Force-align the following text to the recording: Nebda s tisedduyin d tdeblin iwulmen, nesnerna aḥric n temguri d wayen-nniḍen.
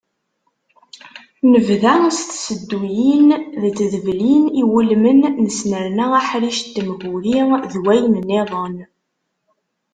Nebda 1.51 1.93
s 2.17 2.19
tisedduyin 2.29 3.29
d 3.61 3.63
tdeblin 3.77 4.43
iwulmen, 4.61 5.19
nesnerna 5.45 6.05
aḥric 6.19 6.59
n 6.67 6.69
temguri 6.75 7.37
d 7.71 7.73
wayen-nniḍen. 7.83 8.75